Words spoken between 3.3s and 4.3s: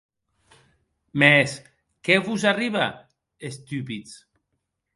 estupids?